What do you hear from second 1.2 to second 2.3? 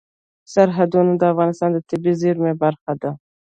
افغانستان د طبیعي